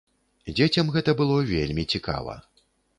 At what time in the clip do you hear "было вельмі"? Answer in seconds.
1.21-1.89